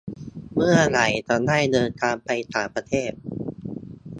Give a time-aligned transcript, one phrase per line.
[0.53, 3.11] เมื่อไหร่จะได้เดินทางไปต่างประเทศ